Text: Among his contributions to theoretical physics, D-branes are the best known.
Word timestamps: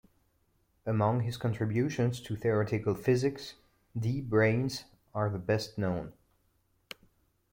Among 0.83 1.19
his 1.19 1.37
contributions 1.37 2.19
to 2.21 2.35
theoretical 2.35 2.95
physics, 2.95 3.53
D-branes 3.95 4.85
are 5.13 5.29
the 5.29 5.37
best 5.37 5.77
known. 5.77 6.13